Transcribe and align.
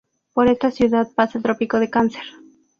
Por 0.33 0.47
esta 0.47 0.71
ciudad 0.71 1.09
pasa 1.13 1.37
el 1.37 1.43
trópico 1.43 1.79
de 1.79 1.91
Cáncer. 1.91 2.23